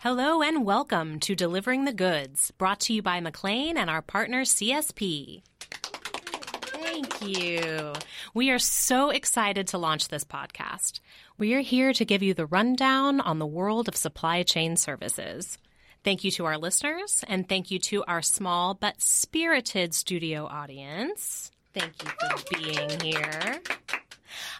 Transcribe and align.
Hello 0.00 0.42
and 0.42 0.64
welcome 0.64 1.18
to 1.18 1.34
Delivering 1.34 1.84
the 1.84 1.92
Goods, 1.92 2.52
brought 2.52 2.78
to 2.82 2.92
you 2.92 3.02
by 3.02 3.20
McLane 3.20 3.74
and 3.74 3.90
our 3.90 4.00
partner 4.00 4.42
CSP. 4.42 5.42
Thank 5.72 7.20
you. 7.20 7.94
We 8.32 8.50
are 8.50 8.60
so 8.60 9.10
excited 9.10 9.66
to 9.66 9.78
launch 9.78 10.06
this 10.06 10.22
podcast. 10.22 11.00
We 11.36 11.52
are 11.54 11.62
here 11.62 11.92
to 11.92 12.04
give 12.04 12.22
you 12.22 12.32
the 12.32 12.46
rundown 12.46 13.20
on 13.20 13.40
the 13.40 13.46
world 13.46 13.88
of 13.88 13.96
supply 13.96 14.44
chain 14.44 14.76
services. 14.76 15.58
Thank 16.04 16.22
you 16.22 16.30
to 16.30 16.44
our 16.44 16.58
listeners 16.58 17.24
and 17.26 17.48
thank 17.48 17.72
you 17.72 17.80
to 17.80 18.04
our 18.04 18.22
small 18.22 18.74
but 18.74 19.02
spirited 19.02 19.94
studio 19.94 20.46
audience. 20.46 21.50
Thank 21.74 21.94
you 22.04 22.10
for 22.20 22.56
being 22.56 23.00
here. 23.00 23.60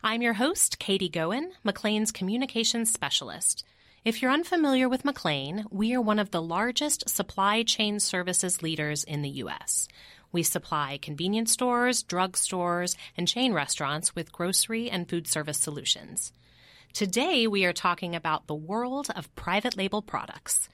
I'm 0.02 0.20
your 0.20 0.32
host, 0.32 0.80
Katie 0.80 1.08
Goen, 1.08 1.52
McLane's 1.64 2.10
communications 2.10 2.92
specialist. 2.92 3.64
If 4.04 4.22
you're 4.22 4.30
unfamiliar 4.30 4.88
with 4.88 5.02
McLane, 5.02 5.64
we 5.72 5.92
are 5.92 6.00
one 6.00 6.20
of 6.20 6.30
the 6.30 6.40
largest 6.40 7.08
supply 7.08 7.64
chain 7.64 7.98
services 7.98 8.62
leaders 8.62 9.02
in 9.02 9.22
the 9.22 9.28
U.S. 9.28 9.88
We 10.30 10.44
supply 10.44 11.00
convenience 11.02 11.50
stores, 11.50 12.04
drug 12.04 12.36
stores, 12.36 12.96
and 13.16 13.26
chain 13.26 13.52
restaurants 13.52 14.14
with 14.14 14.30
grocery 14.32 14.88
and 14.88 15.08
food 15.08 15.26
service 15.26 15.58
solutions. 15.58 16.32
Today, 16.92 17.48
we 17.48 17.64
are 17.64 17.72
talking 17.72 18.14
about 18.14 18.46
the 18.46 18.54
world 18.54 19.08
of 19.16 19.34
private 19.34 19.76
label 19.76 20.00
products. 20.00 20.68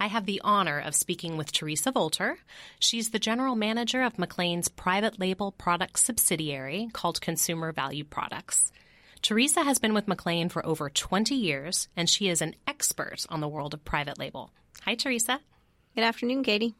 I 0.00 0.08
have 0.08 0.26
the 0.26 0.40
honor 0.42 0.80
of 0.80 0.96
speaking 0.96 1.36
with 1.36 1.52
Teresa 1.52 1.92
Volter. 1.92 2.38
She's 2.80 3.10
the 3.10 3.20
general 3.20 3.54
manager 3.54 4.02
of 4.02 4.16
McLane's 4.16 4.68
private 4.68 5.20
label 5.20 5.52
product 5.52 6.00
subsidiary 6.00 6.88
called 6.92 7.20
Consumer 7.20 7.70
Value 7.70 8.04
Products. 8.04 8.72
Teresa 9.24 9.64
has 9.64 9.78
been 9.78 9.94
with 9.94 10.04
McLane 10.04 10.52
for 10.52 10.64
over 10.66 10.90
20 10.90 11.34
years, 11.34 11.88
and 11.96 12.10
she 12.10 12.28
is 12.28 12.42
an 12.42 12.54
expert 12.66 13.24
on 13.30 13.40
the 13.40 13.48
world 13.48 13.72
of 13.72 13.82
private 13.82 14.18
label. 14.18 14.50
Hi, 14.82 14.96
Teresa. 14.96 15.40
Good 15.94 16.04
afternoon, 16.04 16.44
Katie. 16.44 16.74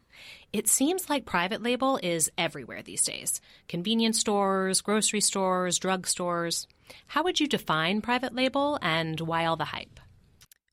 It 0.52 0.68
seems 0.68 1.08
like 1.08 1.24
private 1.24 1.62
label 1.62 1.98
is 2.02 2.30
everywhere 2.36 2.82
these 2.82 3.02
days 3.02 3.40
convenience 3.66 4.20
stores, 4.20 4.82
grocery 4.82 5.22
stores, 5.22 5.78
drug 5.78 6.06
stores. 6.06 6.66
How 7.06 7.24
would 7.24 7.40
you 7.40 7.48
define 7.48 8.02
private 8.02 8.34
label 8.34 8.78
and 8.82 9.18
why 9.22 9.46
all 9.46 9.56
the 9.56 9.64
hype? 9.64 9.98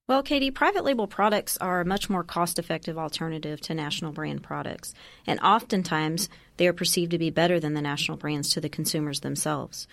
Well, 0.10 0.24
Katie, 0.24 0.52
private 0.52 0.84
label 0.84 1.08
products 1.08 1.56
are 1.56 1.80
a 1.80 1.86
much 1.86 2.10
more 2.10 2.26
cost 2.26 2.60
effective 2.60 2.98
alternative 2.98 3.62
to 3.62 3.74
national 3.74 4.12
brand 4.12 4.44
products, 4.44 4.94
and 5.26 5.40
oftentimes 5.40 6.28
they 6.58 6.68
are 6.68 6.74
perceived 6.74 7.12
to 7.12 7.18
be 7.18 7.30
better 7.30 7.62
than 7.62 7.76
the 7.76 7.82
national 7.82 8.18
brands 8.18 8.50
to 8.50 8.60
the 8.60 8.68
consumers 8.68 9.22
themselves. 9.22 9.88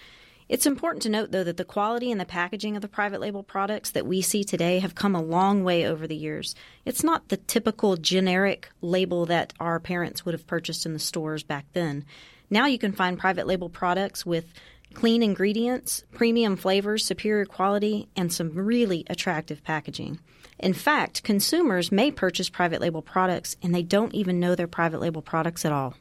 It's 0.49 0.65
important 0.65 1.03
to 1.03 1.11
note, 1.11 1.31
though, 1.31 1.45
that 1.45 1.59
the 1.59 1.65
quality 1.65 2.11
and 2.11 2.19
the 2.19 2.25
packaging 2.25 2.75
of 2.75 2.81
the 2.81 2.89
private 2.89 3.21
label 3.21 3.43
products 3.43 3.91
that 3.91 4.07
we 4.07 4.23
see 4.23 4.45
today 4.45 4.79
have 4.79 4.95
come 4.95 5.15
a 5.15 5.23
long 5.23 5.63
way 5.63 5.87
over 5.87 6.07
the 6.07 6.17
years. 6.17 6.55
It's 6.87 7.05
not 7.05 7.29
the 7.29 7.37
typical 7.37 7.97
generic 7.97 8.71
label 8.81 9.27
that 9.27 9.53
our 9.61 9.79
parents 9.79 10.25
would 10.25 10.33
have 10.33 10.47
purchased 10.47 10.87
in 10.87 10.95
the 10.95 10.99
stores 10.99 11.43
back 11.43 11.67
then. 11.75 12.07
Now 12.49 12.65
you 12.65 12.79
can 12.79 12.93
find 12.93 13.19
private 13.19 13.47
label 13.47 13.69
products 13.69 14.25
with 14.25 14.55
clean 14.95 15.23
ingredients, 15.23 16.05
premium 16.13 16.57
flavors, 16.57 17.05
superior 17.05 17.45
quality, 17.45 18.09
and 18.17 18.33
some 18.33 18.55
really 18.55 19.05
attractive 19.11 19.63
packaging. 19.63 20.19
In 20.59 20.73
fact, 20.73 21.23
consumers 21.23 21.93
may 21.93 22.11
purchase 22.11 22.49
private 22.49 22.81
label 22.81 23.03
products 23.03 23.57
and 23.63 23.75
they 23.75 23.83
don't 23.83 24.15
even 24.15 24.41
know 24.41 24.55
they're 24.55 24.67
private 24.67 25.01
label 25.01 25.21
products 25.21 25.67
at 25.67 25.73
all. 25.73 25.95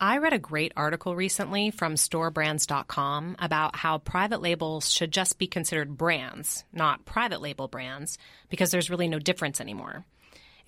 I 0.00 0.18
read 0.18 0.32
a 0.32 0.38
great 0.38 0.72
article 0.76 1.16
recently 1.16 1.72
from 1.72 1.96
storebrands.com 1.96 3.34
about 3.40 3.74
how 3.74 3.98
private 3.98 4.40
labels 4.40 4.88
should 4.88 5.10
just 5.10 5.40
be 5.40 5.48
considered 5.48 5.96
brands, 5.96 6.62
not 6.72 7.04
private 7.04 7.40
label 7.40 7.66
brands, 7.66 8.16
because 8.48 8.70
there's 8.70 8.90
really 8.90 9.08
no 9.08 9.18
difference 9.18 9.60
anymore. 9.60 10.04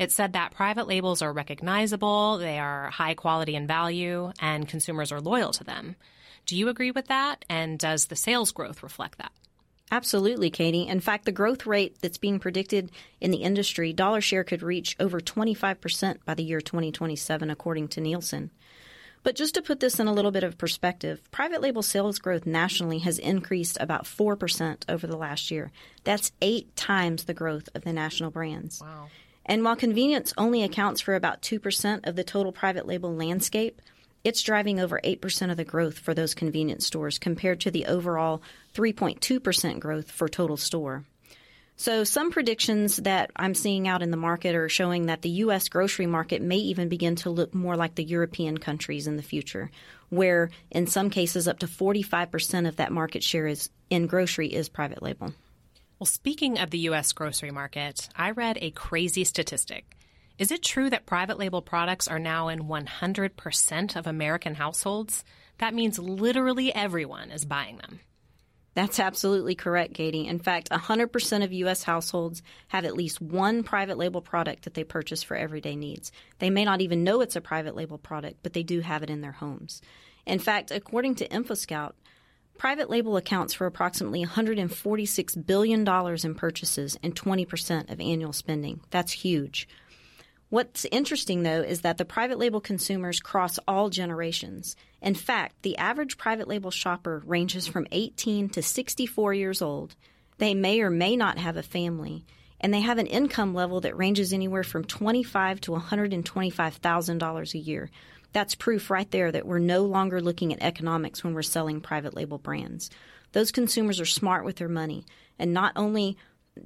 It 0.01 0.11
said 0.11 0.33
that 0.33 0.55
private 0.55 0.89
labels 0.89 1.23
are 1.23 1.33
recognizable, 1.33 2.39
they 2.39 2.59
are 2.59 2.91
high 2.91 3.15
quality 3.15 3.55
and 3.55 3.69
value, 3.69 4.33
and 4.41 4.67
consumers 4.67 5.13
are 5.13 5.21
loyal 5.21 5.53
to 5.53 5.63
them. 5.63 5.95
Do 6.47 6.57
you 6.57 6.69
agree 6.69 6.91
with 6.91 7.07
that? 7.07 7.45
And 7.49 7.79
does 7.79 8.07
the 8.07 8.17
sales 8.17 8.51
growth 8.51 8.83
reflect 8.83 9.19
that? 9.19 9.31
Absolutely, 9.93 10.51
Katie. 10.51 10.89
In 10.89 10.99
fact, 10.99 11.25
the 11.25 11.31
growth 11.31 11.67
rate 11.67 11.99
that's 12.01 12.19
being 12.19 12.41
predicted 12.41 12.91
in 13.21 13.31
the 13.31 13.45
industry, 13.45 13.93
dollar 13.93 14.21
share 14.21 14.43
could 14.43 14.63
reach 14.63 14.97
over 14.99 15.21
25% 15.21 16.25
by 16.25 16.35
the 16.35 16.43
year 16.43 16.61
2027, 16.61 17.49
according 17.49 17.87
to 17.89 18.01
Nielsen. 18.01 18.51
But 19.23 19.37
just 19.37 19.55
to 19.55 19.63
put 19.63 19.81
this 19.81 20.01
in 20.01 20.07
a 20.07 20.13
little 20.13 20.31
bit 20.31 20.45
of 20.45 20.57
perspective, 20.57 21.21
private 21.31 21.61
label 21.61 21.83
sales 21.83 22.19
growth 22.19 22.47
nationally 22.47 23.01
has 23.01 23.19
increased 23.19 23.77
about 23.79 24.05
4% 24.05 24.85
over 24.89 25.07
the 25.07 25.17
last 25.17 25.51
year. 25.51 25.71
That's 26.05 26.33
eight 26.41 26.75
times 26.75 27.25
the 27.25 27.35
growth 27.35 27.69
of 27.75 27.83
the 27.83 27.93
national 27.93 28.31
brands. 28.31 28.81
Wow. 28.81 29.09
And 29.45 29.65
while 29.65 29.77
convenience 29.77 30.33
only 30.39 30.63
accounts 30.63 31.01
for 31.01 31.15
about 31.15 31.43
2% 31.43 32.07
of 32.07 32.17
the 32.17 32.25
total 32.25 32.53
private 32.53 32.87
label 32.87 33.15
landscape, 33.15 33.83
it's 34.23 34.43
driving 34.43 34.79
over 34.79 35.01
8% 35.03 35.51
of 35.51 35.57
the 35.57 35.65
growth 35.65 35.99
for 35.99 36.15
those 36.15 36.35
convenience 36.35 36.87
stores 36.87 37.19
compared 37.19 37.61
to 37.61 37.71
the 37.71 37.87
overall 37.87 38.43
3.2% 38.75 39.81
growth 39.81 40.11
for 40.11 40.29
total 40.29 40.57
store. 40.57 41.05
So 41.81 42.05
some 42.05 42.31
predictions 42.31 42.99
that 42.99 43.31
I'm 43.35 43.55
seeing 43.55 43.89
out 43.89 44.03
in 44.03 44.11
the 44.11 44.19
market 44.19 44.55
are 44.55 44.69
showing 44.69 45.07
that 45.07 45.23
the 45.23 45.31
U.S. 45.45 45.71
grocery 45.71 46.05
market 46.05 46.43
may 46.43 46.59
even 46.59 46.91
begin 46.91 47.17
to 47.17 47.31
look 47.31 47.55
more 47.55 47.75
like 47.75 47.95
the 47.95 48.05
European 48.05 48.59
countries 48.59 49.07
in 49.07 49.17
the 49.17 49.23
future, 49.23 49.71
where 50.11 50.51
in 50.71 50.87
some 50.87 51.09
cases 51.09 51.49
up 51.49 51.61
to 51.61 51.67
45% 51.67 52.69
of 52.69 52.77
that 52.77 52.93
market 52.93 53.23
share 53.23 53.47
is 53.47 53.71
in 53.89 54.07
grocery 54.07 54.49
is 54.49 54.69
private 54.69 55.03
label. 55.03 55.33
Well, 55.99 56.07
speaking 56.07 56.59
of 56.59 56.69
the 56.69 56.81
U.S. 56.81 57.15
grocery 57.15 57.51
market, 57.51 58.11
I 58.15 58.33
read 58.33 58.59
a 58.61 58.73
crazy 58.73 59.25
statistic. 59.25 59.97
Is 60.39 60.51
it 60.51 60.63
true 60.63 60.91
that 60.91 61.07
private 61.07 61.39
label 61.39 61.63
products 61.63 62.09
are 62.09 62.19
now 62.19 62.49
in 62.49 62.65
100% 62.65 63.97
of 63.97 64.07
American 64.07 64.57
households? 64.57 65.25
That 65.57 65.73
means 65.73 65.99
literally 65.99 66.75
everyone 66.75 67.31
is 67.31 67.47
buying 67.47 67.79
them. 67.79 68.01
That's 68.75 69.01
absolutely 69.01 69.57
correct, 69.57 69.95
Katie. 69.95 70.27
In 70.27 70.39
fact, 70.39 70.71
100% 70.71 71.45
of 71.45 71.53
U.S. 71.53 71.83
households 71.83 72.43
have 72.69 72.85
at 72.85 72.97
least 72.97 73.21
one 73.21 73.65
private 73.65 73.99
label 73.99 74.21
product 74.21 74.63
that 74.65 74.75
they 74.75 74.85
purchase 74.85 75.23
for 75.23 75.37
everyday 75.37 75.75
needs. 75.75 76.13
They 76.39 76.51
may 76.51 76.65
not 76.65 76.81
even 76.81 77.03
know 77.03 77.21
it's 77.21 77.37
a 77.37 77.41
private 77.41 77.75
label 77.75 77.99
product, 77.99 78.39
but 78.43 78.53
they 78.53 78.63
do 78.63 78.81
have 78.81 79.03
it 79.03 79.11
in 79.11 79.23
their 79.23 79.33
homes. 79.33 79.83
In 80.25 80.39
fact, 80.39 80.71
according 80.71 81.17
to 81.17 81.29
InfoScout, 81.29 81.93
private 82.59 82.91
label 82.91 83.17
accounts 83.17 83.55
for 83.55 83.67
approximately 83.67 84.25
$146 84.25 85.47
billion 85.47 85.89
in 86.25 86.35
purchases 86.35 86.99
and 87.03 87.17
20% 87.17 87.91
of 87.91 88.01
annual 88.01 88.33
spending. 88.33 88.81
That's 88.91 89.13
huge. 89.13 89.67
What's 90.51 90.85
interesting, 90.93 91.43
though, 91.43 91.63
is 91.63 91.81
that 91.81 91.97
the 91.97 92.05
private 92.05 92.39
label 92.39 92.61
consumers 92.61 93.19
cross 93.19 93.59
all 93.67 93.89
generations. 93.89 94.77
In 95.03 95.15
fact, 95.15 95.63
the 95.63 95.79
average 95.79 96.19
private 96.19 96.49
label 96.49 96.71
shopper 96.71 97.23
ranges 97.25 97.67
from 97.67 97.87
18 97.91 98.51
to 98.51 98.63
64 98.63 99.35
years 99.35 99.63
old. 99.63 99.95
They 100.39 100.55
may 100.55 100.81
or 100.81 100.91
may 100.91 101.17
not 101.17 101.39
have 101.39 101.57
a 101.57 101.63
family, 101.63 102.25
and 102.61 102.73
they 102.73 102.81
have 102.81 102.99
an 102.99 103.07
income 103.07 103.55
level 103.55 103.81
that 103.81 103.97
ranges 103.97 104.33
anywhere 104.33 104.63
from 104.63 104.85
25 104.85 105.61
to 105.63 105.73
$125,000 105.73 107.55
a 107.55 107.59
year. 107.59 107.91
That's 108.33 108.55
proof 108.55 108.91
right 108.91 109.11
there 109.11 109.33
that 109.33 109.47
we're 109.47 109.59
no 109.59 109.85
longer 109.85 110.21
looking 110.21 110.53
at 110.53 110.63
economics 110.63 111.25
when 111.25 111.35
we're 111.35 111.43
selling 111.43 111.81
private 111.81 112.15
label 112.15 112.39
brands. 112.39 112.91
Those 113.33 113.51
consumers 113.53 114.01
are 114.01 114.07
smart 114.07 114.45
with 114.45 114.57
their 114.57 114.69
money, 114.69 115.05
and 115.39 115.53
not 115.53 115.73
only 115.77 116.17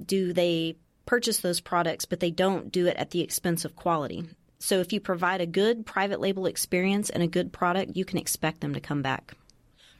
do 0.05 0.33
they 0.33 0.75
purchase 1.05 1.39
those 1.39 1.61
products, 1.61 2.05
but 2.05 2.19
they 2.19 2.31
don't 2.31 2.71
do 2.71 2.87
it 2.87 2.97
at 2.97 3.11
the 3.11 3.21
expense 3.21 3.65
of 3.65 3.75
quality. 3.75 4.25
So 4.65 4.79
if 4.79 4.91
you 4.91 4.99
provide 4.99 5.41
a 5.41 5.45
good 5.45 5.85
private 5.85 6.19
label 6.19 6.47
experience 6.47 7.11
and 7.11 7.21
a 7.21 7.27
good 7.27 7.53
product, 7.53 7.95
you 7.95 8.03
can 8.03 8.17
expect 8.17 8.61
them 8.61 8.73
to 8.73 8.79
come 8.79 9.03
back. 9.03 9.35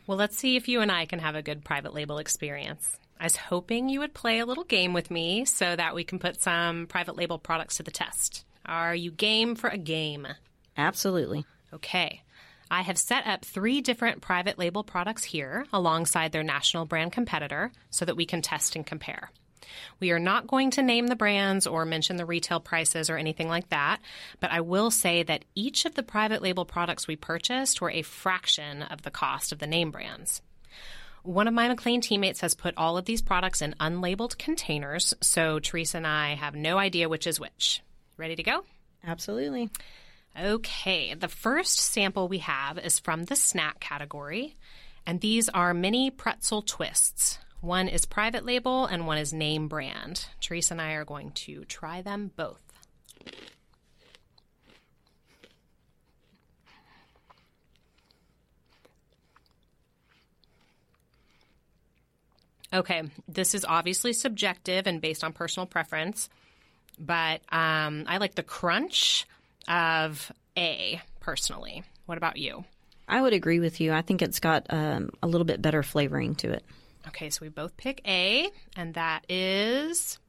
Well, 0.07 0.17
let's 0.17 0.39
see 0.39 0.55
if 0.55 0.67
you 0.67 0.81
and 0.81 0.91
I 0.91 1.05
can 1.05 1.19
have 1.19 1.35
a 1.35 1.43
good 1.43 1.63
private 1.63 1.93
label 1.93 2.17
experience. 2.17 2.97
I 3.19 3.25
was 3.25 3.35
hoping 3.35 3.89
you 3.89 3.99
would 3.99 4.15
play 4.15 4.39
a 4.39 4.45
little 4.47 4.63
game 4.63 4.93
with 4.93 5.11
me 5.11 5.45
so 5.45 5.75
that 5.75 5.93
we 5.93 6.03
can 6.03 6.17
put 6.17 6.41
some 6.41 6.87
private 6.87 7.15
label 7.15 7.37
products 7.37 7.77
to 7.77 7.83
the 7.83 7.91
test. 7.91 8.43
Are 8.65 8.95
you 8.95 9.11
game 9.11 9.53
for 9.53 9.69
a 9.69 9.77
game? 9.77 10.25
Absolutely. 10.75 11.45
Okay. 11.71 12.23
I 12.71 12.81
have 12.81 12.97
set 12.97 13.27
up 13.27 13.45
three 13.45 13.81
different 13.81 14.21
private 14.21 14.57
label 14.57 14.83
products 14.83 15.25
here 15.25 15.67
alongside 15.73 16.31
their 16.31 16.41
national 16.41 16.85
brand 16.85 17.11
competitor 17.11 17.71
so 17.91 18.03
that 18.03 18.17
we 18.17 18.25
can 18.25 18.41
test 18.41 18.75
and 18.75 18.83
compare. 18.83 19.29
We 19.99 20.11
are 20.11 20.19
not 20.19 20.47
going 20.47 20.71
to 20.71 20.81
name 20.81 21.07
the 21.07 21.15
brands 21.15 21.67
or 21.67 21.85
mention 21.85 22.17
the 22.17 22.25
retail 22.25 22.59
prices 22.59 23.09
or 23.09 23.17
anything 23.17 23.47
like 23.47 23.69
that, 23.69 23.99
but 24.39 24.51
I 24.51 24.61
will 24.61 24.91
say 24.91 25.23
that 25.23 25.45
each 25.55 25.85
of 25.85 25.95
the 25.95 26.03
private 26.03 26.41
label 26.41 26.65
products 26.65 27.07
we 27.07 27.15
purchased 27.15 27.81
were 27.81 27.91
a 27.91 28.01
fraction 28.01 28.81
of 28.83 29.01
the 29.01 29.11
cost 29.11 29.51
of 29.51 29.59
the 29.59 29.67
name 29.67 29.91
brands. 29.91 30.41
One 31.23 31.47
of 31.47 31.55
my 31.55 31.67
McLane 31.67 32.03
teammates 32.03 32.41
has 32.41 32.53
put 32.53 32.75
all 32.77 32.97
of 32.97 33.05
these 33.05 33.23
products 33.23 33.63
in 33.63 33.73
unlabeled 33.79 34.37
containers, 34.37 35.13
so 35.21 35.57
Teresa 35.59 35.97
and 35.97 36.05
I 36.05 36.35
have 36.35 36.53
no 36.53 36.77
idea 36.77 37.09
which 37.09 37.25
is 37.25 37.39
which. 37.39 37.81
Ready 38.15 38.35
to 38.35 38.43
go? 38.43 38.63
Absolutely. 39.03 39.69
Okay, 40.39 41.13
the 41.13 41.27
first 41.27 41.79
sample 41.79 42.27
we 42.27 42.39
have 42.39 42.77
is 42.77 42.99
from 42.99 43.23
the 43.23 43.35
snack 43.35 43.79
category, 43.79 44.55
and 45.05 45.19
these 45.19 45.49
are 45.49 45.73
mini 45.73 46.11
pretzel 46.11 46.61
twists. 46.61 47.39
One 47.65 47.87
is 47.87 48.05
private 48.05 48.45
label 48.45 48.85
and 48.85 49.07
one 49.07 49.17
is 49.17 49.33
name 49.33 49.67
brand. 49.67 50.27
Teresa 50.39 50.75
and 50.75 50.81
I 50.81 50.91
are 50.91 51.03
going 51.03 51.31
to 51.31 51.65
try 51.65 52.03
them 52.03 52.29
both. 52.35 52.61
Okay, 62.71 63.01
this 63.27 63.55
is 63.55 63.65
obviously 63.67 64.13
subjective 64.13 64.85
and 64.85 65.01
based 65.01 65.23
on 65.23 65.33
personal 65.33 65.65
preference, 65.65 66.29
but 66.99 67.41
um, 67.51 68.03
I 68.05 68.17
like 68.17 68.35
the 68.35 68.43
crunch 68.43 69.25
of 69.67 70.31
A 70.55 71.01
personally. 71.19 71.83
What 72.05 72.19
about 72.19 72.37
you? 72.37 72.63
I 73.07 73.23
would 73.23 73.33
agree 73.33 73.59
with 73.59 73.81
you. 73.81 73.91
I 73.91 74.03
think 74.03 74.21
it's 74.21 74.39
got 74.39 74.67
um, 74.69 75.09
a 75.23 75.27
little 75.27 75.45
bit 75.45 75.63
better 75.63 75.81
flavoring 75.81 76.35
to 76.35 76.51
it. 76.51 76.63
Okay, 77.07 77.29
so 77.29 77.39
we 77.41 77.49
both 77.49 77.77
pick 77.77 78.01
A, 78.07 78.49
and 78.75 78.93
that 78.95 79.25
is 79.29 80.19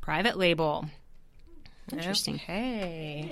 private 0.00 0.36
label. 0.36 0.86
Interesting. 1.92 2.36
Okay. 2.36 3.30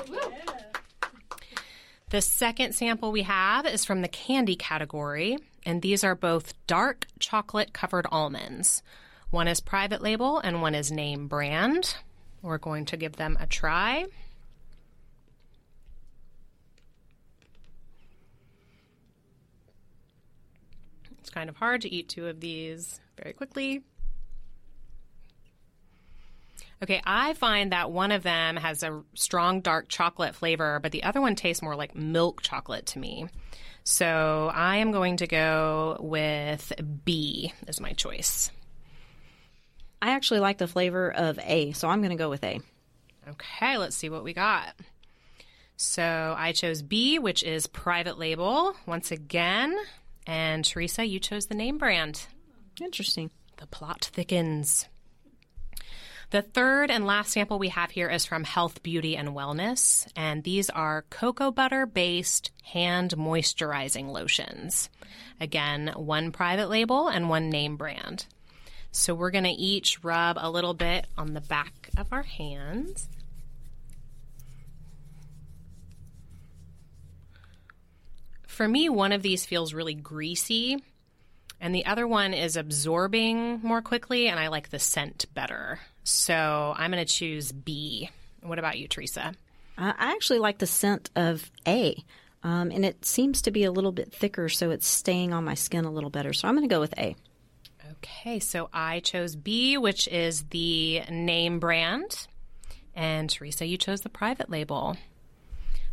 The 2.10 2.20
second 2.20 2.74
sample 2.74 3.10
we 3.10 3.22
have 3.22 3.66
is 3.66 3.84
from 3.86 4.02
the 4.02 4.08
candy 4.08 4.54
category, 4.54 5.38
and 5.64 5.80
these 5.80 6.04
are 6.04 6.14
both 6.14 6.52
dark 6.66 7.06
chocolate 7.18 7.72
covered 7.72 8.06
almonds. 8.10 8.82
One 9.30 9.48
is 9.48 9.60
private 9.60 10.02
label 10.02 10.38
and 10.38 10.60
one 10.60 10.74
is 10.74 10.92
name 10.92 11.26
brand. 11.26 11.96
We're 12.42 12.58
going 12.58 12.84
to 12.86 12.98
give 12.98 13.16
them 13.16 13.38
a 13.40 13.46
try. 13.46 14.04
Kind 21.32 21.50
of 21.50 21.56
hard 21.56 21.82
to 21.82 21.92
eat 21.92 22.08
two 22.08 22.26
of 22.28 22.40
these 22.40 23.00
very 23.20 23.32
quickly. 23.32 23.82
Okay, 26.82 27.00
I 27.04 27.34
find 27.34 27.70
that 27.72 27.92
one 27.92 28.10
of 28.10 28.24
them 28.24 28.56
has 28.56 28.82
a 28.82 29.02
strong 29.14 29.60
dark 29.60 29.88
chocolate 29.88 30.34
flavor, 30.34 30.80
but 30.82 30.90
the 30.90 31.04
other 31.04 31.20
one 31.20 31.36
tastes 31.36 31.62
more 31.62 31.76
like 31.76 31.94
milk 31.94 32.42
chocolate 32.42 32.86
to 32.86 32.98
me. 32.98 33.28
So 33.84 34.50
I 34.52 34.78
am 34.78 34.90
going 34.90 35.18
to 35.18 35.26
go 35.26 35.96
with 36.00 36.72
B 37.04 37.52
as 37.68 37.80
my 37.80 37.92
choice. 37.92 38.50
I 40.00 40.10
actually 40.10 40.40
like 40.40 40.58
the 40.58 40.66
flavor 40.66 41.12
of 41.12 41.38
A, 41.38 41.70
so 41.72 41.88
I'm 41.88 42.00
going 42.00 42.10
to 42.10 42.16
go 42.16 42.30
with 42.30 42.42
A. 42.42 42.60
Okay, 43.28 43.78
let's 43.78 43.94
see 43.94 44.08
what 44.08 44.24
we 44.24 44.32
got. 44.32 44.74
So 45.76 46.34
I 46.36 46.50
chose 46.50 46.82
B, 46.82 47.20
which 47.20 47.44
is 47.44 47.68
private 47.68 48.18
label 48.18 48.74
once 48.86 49.12
again. 49.12 49.76
And 50.26 50.64
Teresa, 50.64 51.04
you 51.04 51.18
chose 51.18 51.46
the 51.46 51.54
name 51.54 51.78
brand. 51.78 52.26
Interesting. 52.80 53.30
The 53.58 53.66
plot 53.66 54.10
thickens. 54.12 54.88
The 56.30 56.40
third 56.40 56.90
and 56.90 57.06
last 57.06 57.32
sample 57.32 57.58
we 57.58 57.68
have 57.68 57.90
here 57.90 58.08
is 58.08 58.24
from 58.24 58.44
Health, 58.44 58.82
Beauty, 58.82 59.18
and 59.18 59.30
Wellness, 59.30 60.10
and 60.16 60.42
these 60.42 60.70
are 60.70 61.04
cocoa 61.10 61.50
butter 61.50 61.84
based 61.84 62.50
hand 62.62 63.14
moisturizing 63.18 64.08
lotions. 64.08 64.88
Again, 65.42 65.92
one 65.94 66.32
private 66.32 66.70
label 66.70 67.08
and 67.08 67.28
one 67.28 67.50
name 67.50 67.76
brand. 67.76 68.24
So 68.92 69.14
we're 69.14 69.30
going 69.30 69.44
to 69.44 69.50
each 69.50 70.02
rub 70.02 70.38
a 70.40 70.50
little 70.50 70.72
bit 70.72 71.06
on 71.18 71.34
the 71.34 71.42
back 71.42 71.90
of 71.98 72.06
our 72.12 72.22
hands. 72.22 73.08
For 78.62 78.68
me, 78.68 78.88
one 78.88 79.10
of 79.10 79.22
these 79.22 79.44
feels 79.44 79.74
really 79.74 79.94
greasy, 79.94 80.76
and 81.60 81.74
the 81.74 81.84
other 81.84 82.06
one 82.06 82.32
is 82.32 82.56
absorbing 82.56 83.58
more 83.60 83.82
quickly, 83.82 84.28
and 84.28 84.38
I 84.38 84.46
like 84.46 84.68
the 84.68 84.78
scent 84.78 85.26
better. 85.34 85.80
So 86.04 86.72
I'm 86.76 86.92
going 86.92 87.04
to 87.04 87.12
choose 87.12 87.50
B. 87.50 88.08
What 88.40 88.60
about 88.60 88.78
you, 88.78 88.86
Teresa? 88.86 89.34
I 89.76 89.94
actually 89.98 90.38
like 90.38 90.58
the 90.58 90.68
scent 90.68 91.10
of 91.16 91.50
A. 91.66 92.04
Um, 92.44 92.70
and 92.70 92.84
it 92.84 93.04
seems 93.04 93.42
to 93.42 93.50
be 93.50 93.64
a 93.64 93.72
little 93.72 93.90
bit 93.90 94.14
thicker, 94.14 94.48
so 94.48 94.70
it's 94.70 94.86
staying 94.86 95.32
on 95.32 95.42
my 95.42 95.54
skin 95.54 95.84
a 95.84 95.90
little 95.90 96.08
better. 96.08 96.32
So 96.32 96.46
I'm 96.46 96.54
going 96.54 96.68
to 96.68 96.72
go 96.72 96.78
with 96.78 96.96
A. 96.96 97.16
Okay, 97.94 98.38
so 98.38 98.68
I 98.72 99.00
chose 99.00 99.34
B, 99.34 99.76
which 99.76 100.06
is 100.06 100.44
the 100.50 101.00
name 101.10 101.58
brand. 101.58 102.28
And 102.94 103.28
Teresa, 103.28 103.66
you 103.66 103.76
chose 103.76 104.02
the 104.02 104.08
private 104.08 104.50
label. 104.50 104.96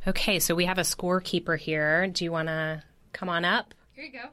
Okay, 0.07 0.39
so 0.39 0.55
we 0.55 0.65
have 0.65 0.77
a 0.77 0.83
scorekeeper 0.83 1.57
here. 1.57 2.07
Do 2.07 2.23
you 2.23 2.31
want 2.31 2.47
to 2.47 2.83
come 3.11 3.29
on 3.29 3.43
up? 3.45 3.73
Here 3.93 4.05
you 4.05 4.11
go. 4.11 4.29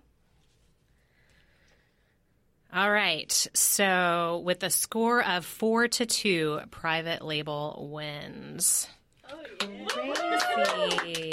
All 2.73 2.91
right. 2.91 3.33
So 3.55 4.43
with 4.45 4.63
a 4.63 4.71
score 4.71 5.25
of 5.25 5.45
four 5.45 5.89
to 5.89 6.07
two, 6.07 6.61
private 6.71 7.23
label 7.23 7.89
wins. 7.91 8.87
Oh, 9.31 9.41
yeah. 9.63 10.99
Crazy. 10.99 11.33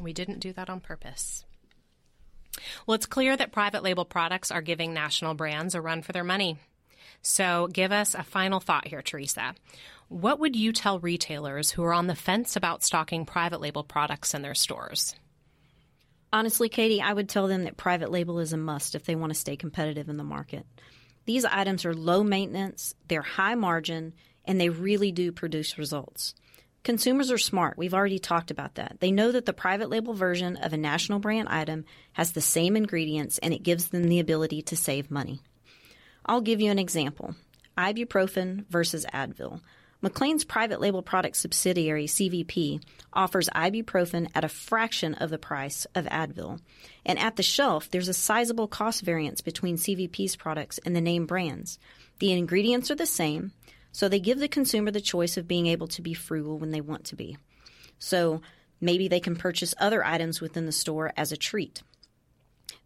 We 0.00 0.12
didn't 0.12 0.40
do 0.40 0.52
that 0.54 0.70
on 0.70 0.80
purpose. 0.80 1.44
Well, 2.86 2.94
it's 2.94 3.06
clear 3.06 3.36
that 3.36 3.52
private 3.52 3.82
label 3.82 4.04
products 4.04 4.50
are 4.50 4.62
giving 4.62 4.94
national 4.94 5.34
brands 5.34 5.74
a 5.74 5.80
run 5.80 6.02
for 6.02 6.12
their 6.12 6.24
money. 6.24 6.58
So 7.22 7.68
give 7.72 7.92
us 7.92 8.14
a 8.14 8.22
final 8.22 8.60
thought 8.60 8.86
here, 8.86 9.02
Teresa. 9.02 9.54
What 10.08 10.38
would 10.40 10.54
you 10.54 10.72
tell 10.72 11.00
retailers 11.00 11.70
who 11.70 11.82
are 11.84 11.94
on 11.94 12.06
the 12.06 12.14
fence 12.14 12.56
about 12.56 12.84
stocking 12.84 13.24
private 13.24 13.60
label 13.60 13.82
products 13.82 14.34
in 14.34 14.42
their 14.42 14.54
stores? 14.54 15.14
Honestly, 16.32 16.68
Katie, 16.68 17.00
I 17.00 17.12
would 17.12 17.28
tell 17.28 17.46
them 17.46 17.64
that 17.64 17.76
private 17.76 18.10
label 18.10 18.40
is 18.40 18.52
a 18.52 18.56
must 18.56 18.94
if 18.94 19.04
they 19.04 19.14
want 19.14 19.32
to 19.32 19.38
stay 19.38 19.56
competitive 19.56 20.08
in 20.08 20.16
the 20.16 20.24
market. 20.24 20.66
These 21.26 21.44
items 21.44 21.84
are 21.84 21.94
low 21.94 22.22
maintenance, 22.22 22.94
they're 23.08 23.22
high 23.22 23.54
margin, 23.54 24.12
and 24.44 24.60
they 24.60 24.68
really 24.68 25.12
do 25.12 25.32
produce 25.32 25.78
results. 25.78 26.34
Consumers 26.82 27.30
are 27.30 27.38
smart. 27.38 27.78
We've 27.78 27.94
already 27.94 28.18
talked 28.18 28.50
about 28.50 28.74
that. 28.74 28.98
They 29.00 29.10
know 29.10 29.32
that 29.32 29.46
the 29.46 29.54
private 29.54 29.88
label 29.88 30.12
version 30.12 30.56
of 30.58 30.74
a 30.74 30.76
national 30.76 31.18
brand 31.18 31.48
item 31.48 31.86
has 32.12 32.32
the 32.32 32.42
same 32.42 32.76
ingredients 32.76 33.38
and 33.38 33.54
it 33.54 33.62
gives 33.62 33.88
them 33.88 34.04
the 34.04 34.20
ability 34.20 34.60
to 34.62 34.76
save 34.76 35.10
money. 35.10 35.40
I'll 36.26 36.40
give 36.40 36.60
you 36.60 36.70
an 36.70 36.78
example 36.78 37.34
ibuprofen 37.76 38.66
versus 38.68 39.04
Advil. 39.12 39.60
McLane's 40.04 40.44
private 40.44 40.80
label 40.80 41.02
product 41.02 41.34
subsidiary, 41.34 42.06
CVP, 42.06 42.82
offers 43.14 43.48
ibuprofen 43.54 44.28
at 44.34 44.44
a 44.44 44.48
fraction 44.48 45.14
of 45.14 45.30
the 45.30 45.38
price 45.38 45.86
of 45.94 46.04
Advil. 46.04 46.60
And 47.06 47.18
at 47.18 47.36
the 47.36 47.42
shelf, 47.42 47.90
there's 47.90 48.08
a 48.08 48.14
sizable 48.14 48.68
cost 48.68 49.00
variance 49.00 49.40
between 49.40 49.76
CVP's 49.76 50.36
products 50.36 50.78
and 50.84 50.94
the 50.94 51.00
name 51.00 51.24
brands. 51.24 51.78
The 52.18 52.32
ingredients 52.32 52.90
are 52.90 52.96
the 52.96 53.06
same, 53.06 53.52
so 53.92 54.08
they 54.08 54.20
give 54.20 54.38
the 54.38 54.46
consumer 54.46 54.90
the 54.90 55.00
choice 55.00 55.38
of 55.38 55.48
being 55.48 55.68
able 55.68 55.88
to 55.88 56.02
be 56.02 56.12
frugal 56.12 56.58
when 56.58 56.70
they 56.70 56.82
want 56.82 57.04
to 57.06 57.16
be. 57.16 57.38
So 57.98 58.42
maybe 58.82 59.08
they 59.08 59.20
can 59.20 59.36
purchase 59.36 59.74
other 59.78 60.04
items 60.04 60.38
within 60.38 60.66
the 60.66 60.72
store 60.72 61.12
as 61.16 61.32
a 61.32 61.36
treat. 61.38 61.82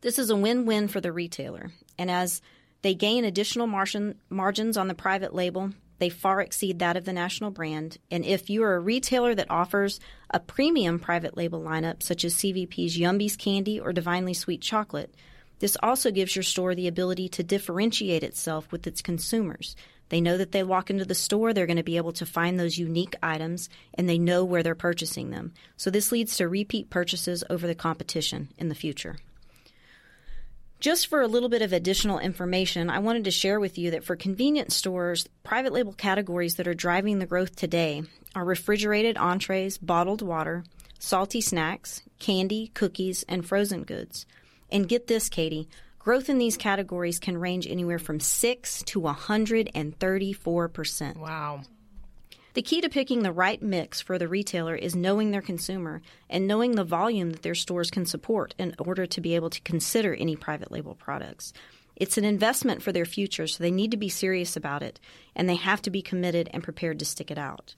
This 0.02 0.20
is 0.20 0.30
a 0.30 0.36
win 0.36 0.66
win 0.66 0.86
for 0.86 1.00
the 1.00 1.12
retailer. 1.12 1.72
And 1.98 2.12
as 2.12 2.40
they 2.82 2.94
gain 2.94 3.24
additional 3.24 3.66
margin, 3.66 4.16
margins 4.30 4.76
on 4.76 4.88
the 4.88 4.94
private 4.94 5.34
label, 5.34 5.72
they 5.98 6.08
far 6.08 6.40
exceed 6.40 6.78
that 6.78 6.96
of 6.96 7.04
the 7.04 7.12
national 7.12 7.50
brand. 7.50 7.98
And 8.10 8.24
if 8.24 8.48
you 8.48 8.62
are 8.62 8.76
a 8.76 8.80
retailer 8.80 9.34
that 9.34 9.50
offers 9.50 9.98
a 10.30 10.38
premium 10.38 10.98
private 11.00 11.36
label 11.36 11.60
lineup, 11.60 12.02
such 12.02 12.24
as 12.24 12.36
CVP's 12.36 12.96
Yumbies 12.96 13.36
Candy 13.36 13.80
or 13.80 13.92
Divinely 13.92 14.34
Sweet 14.34 14.60
Chocolate, 14.60 15.14
this 15.58 15.76
also 15.82 16.12
gives 16.12 16.36
your 16.36 16.44
store 16.44 16.76
the 16.76 16.86
ability 16.86 17.28
to 17.30 17.42
differentiate 17.42 18.22
itself 18.22 18.70
with 18.70 18.86
its 18.86 19.02
consumers. 19.02 19.74
They 20.08 20.20
know 20.20 20.36
that 20.38 20.52
they 20.52 20.62
walk 20.62 20.88
into 20.88 21.04
the 21.04 21.14
store, 21.14 21.52
they're 21.52 21.66
going 21.66 21.76
to 21.76 21.82
be 21.82 21.96
able 21.96 22.12
to 22.12 22.24
find 22.24 22.58
those 22.58 22.78
unique 22.78 23.16
items, 23.22 23.68
and 23.94 24.08
they 24.08 24.18
know 24.18 24.44
where 24.44 24.62
they're 24.62 24.74
purchasing 24.74 25.30
them. 25.30 25.52
So 25.76 25.90
this 25.90 26.12
leads 26.12 26.36
to 26.36 26.48
repeat 26.48 26.90
purchases 26.90 27.42
over 27.50 27.66
the 27.66 27.74
competition 27.74 28.48
in 28.56 28.68
the 28.68 28.74
future. 28.74 29.16
Just 30.80 31.08
for 31.08 31.20
a 31.20 31.26
little 31.26 31.48
bit 31.48 31.62
of 31.62 31.72
additional 31.72 32.20
information, 32.20 32.88
I 32.88 33.00
wanted 33.00 33.24
to 33.24 33.32
share 33.32 33.58
with 33.58 33.78
you 33.78 33.90
that 33.90 34.04
for 34.04 34.14
convenience 34.14 34.76
stores, 34.76 35.28
private 35.42 35.72
label 35.72 35.92
categories 35.92 36.54
that 36.54 36.68
are 36.68 36.74
driving 36.74 37.18
the 37.18 37.26
growth 37.26 37.56
today 37.56 38.04
are 38.32 38.44
refrigerated 38.44 39.16
entrees, 39.16 39.76
bottled 39.76 40.22
water, 40.22 40.62
salty 41.00 41.40
snacks, 41.40 42.02
candy, 42.20 42.70
cookies, 42.74 43.24
and 43.28 43.44
frozen 43.44 43.82
goods. 43.82 44.24
And 44.70 44.88
get 44.88 45.08
this, 45.08 45.28
Katie, 45.28 45.68
growth 45.98 46.28
in 46.28 46.38
these 46.38 46.56
categories 46.56 47.18
can 47.18 47.38
range 47.38 47.66
anywhere 47.66 47.98
from 47.98 48.20
6 48.20 48.84
to 48.84 49.00
134%. 49.00 51.16
Wow. 51.16 51.62
The 52.58 52.62
key 52.62 52.80
to 52.80 52.88
picking 52.88 53.22
the 53.22 53.30
right 53.30 53.62
mix 53.62 54.00
for 54.00 54.18
the 54.18 54.26
retailer 54.26 54.74
is 54.74 54.96
knowing 54.96 55.30
their 55.30 55.40
consumer 55.40 56.02
and 56.28 56.48
knowing 56.48 56.72
the 56.72 56.82
volume 56.82 57.30
that 57.30 57.42
their 57.42 57.54
stores 57.54 57.88
can 57.88 58.04
support 58.04 58.52
in 58.58 58.74
order 58.80 59.06
to 59.06 59.20
be 59.20 59.36
able 59.36 59.50
to 59.50 59.60
consider 59.60 60.12
any 60.12 60.34
private 60.34 60.72
label 60.72 60.96
products. 60.96 61.52
It's 61.94 62.18
an 62.18 62.24
investment 62.24 62.82
for 62.82 62.90
their 62.90 63.04
future, 63.04 63.46
so 63.46 63.62
they 63.62 63.70
need 63.70 63.92
to 63.92 63.96
be 63.96 64.08
serious 64.08 64.56
about 64.56 64.82
it 64.82 64.98
and 65.36 65.48
they 65.48 65.54
have 65.54 65.80
to 65.82 65.90
be 65.90 66.02
committed 66.02 66.50
and 66.52 66.64
prepared 66.64 66.98
to 66.98 67.04
stick 67.04 67.30
it 67.30 67.38
out. 67.38 67.76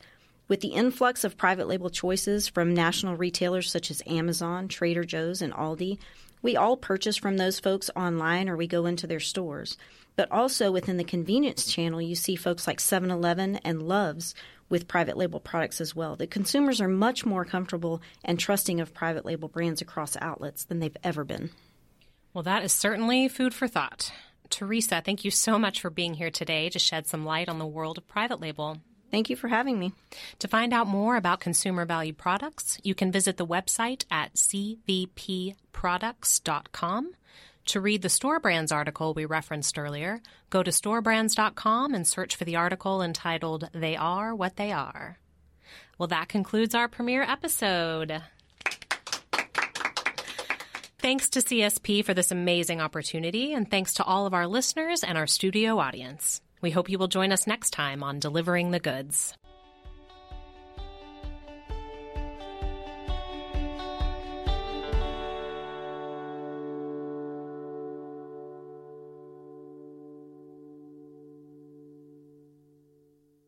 With 0.48 0.62
the 0.62 0.68
influx 0.68 1.24
of 1.24 1.36
private 1.36 1.68
label 1.68 1.90
choices 1.90 2.48
from 2.48 2.72
national 2.72 3.18
retailers 3.18 3.70
such 3.70 3.90
as 3.90 4.02
Amazon, 4.06 4.66
Trader 4.66 5.04
Joe's, 5.04 5.42
and 5.42 5.52
Aldi, 5.52 5.98
We 6.40 6.56
all 6.56 6.78
purchase 6.78 7.18
from 7.18 7.36
those 7.36 7.60
folks 7.60 7.90
online 7.94 8.48
or 8.48 8.56
we 8.56 8.66
go 8.66 8.86
into 8.86 9.06
their 9.06 9.20
stores. 9.20 9.76
But 10.16 10.32
also 10.32 10.72
within 10.72 10.96
the 10.96 11.04
convenience 11.04 11.70
channel, 11.70 12.00
you 12.00 12.14
see 12.14 12.34
folks 12.34 12.66
like 12.66 12.80
7 12.80 13.10
Eleven 13.10 13.56
and 13.56 13.82
Love's 13.82 14.34
with 14.70 14.88
private 14.88 15.18
label 15.18 15.40
products 15.40 15.80
as 15.80 15.94
well. 15.94 16.16
The 16.16 16.26
consumers 16.26 16.80
are 16.80 16.88
much 16.88 17.26
more 17.26 17.44
comfortable 17.44 18.00
and 18.24 18.38
trusting 18.38 18.80
of 18.80 18.94
private 18.94 19.26
label 19.26 19.48
brands 19.48 19.82
across 19.82 20.16
outlets 20.20 20.64
than 20.64 20.78
they've 20.78 20.96
ever 21.04 21.24
been. 21.24 21.50
Well, 22.32 22.44
that 22.44 22.64
is 22.64 22.72
certainly 22.72 23.28
food 23.28 23.52
for 23.52 23.68
thought. 23.68 24.12
Teresa, 24.48 25.02
thank 25.04 25.24
you 25.24 25.30
so 25.30 25.58
much 25.58 25.80
for 25.80 25.90
being 25.90 26.14
here 26.14 26.30
today 26.30 26.70
to 26.70 26.78
shed 26.78 27.06
some 27.06 27.26
light 27.26 27.48
on 27.48 27.58
the 27.58 27.66
world 27.66 27.98
of 27.98 28.08
private 28.08 28.40
label. 28.40 28.78
Thank 29.10 29.28
you 29.28 29.36
for 29.36 29.48
having 29.48 29.78
me. 29.78 29.92
To 30.38 30.46
find 30.46 30.72
out 30.72 30.86
more 30.86 31.16
about 31.16 31.40
consumer 31.40 31.84
value 31.84 32.12
products, 32.12 32.78
you 32.84 32.94
can 32.94 33.10
visit 33.10 33.36
the 33.36 33.46
website 33.46 34.04
at 34.10 34.34
cvpproducts.com. 34.34 37.14
To 37.70 37.80
read 37.80 38.02
the 38.02 38.08
Store 38.08 38.40
Brands 38.40 38.72
article 38.72 39.14
we 39.14 39.26
referenced 39.26 39.78
earlier, 39.78 40.20
go 40.50 40.60
to 40.60 40.72
storebrands.com 40.72 41.94
and 41.94 42.04
search 42.04 42.34
for 42.34 42.44
the 42.44 42.56
article 42.56 43.00
entitled 43.00 43.70
They 43.72 43.94
Are 43.94 44.34
What 44.34 44.56
They 44.56 44.72
Are. 44.72 45.20
Well, 45.96 46.08
that 46.08 46.28
concludes 46.28 46.74
our 46.74 46.88
premiere 46.88 47.22
episode. 47.22 48.22
Thanks 50.98 51.28
to 51.30 51.38
CSP 51.38 52.04
for 52.04 52.12
this 52.12 52.32
amazing 52.32 52.80
opportunity, 52.80 53.52
and 53.52 53.70
thanks 53.70 53.94
to 53.94 54.04
all 54.04 54.26
of 54.26 54.34
our 54.34 54.48
listeners 54.48 55.04
and 55.04 55.16
our 55.16 55.28
studio 55.28 55.78
audience. 55.78 56.40
We 56.60 56.72
hope 56.72 56.90
you 56.90 56.98
will 56.98 57.06
join 57.06 57.30
us 57.30 57.46
next 57.46 57.70
time 57.70 58.02
on 58.02 58.18
Delivering 58.18 58.72
the 58.72 58.80
Goods. 58.80 59.32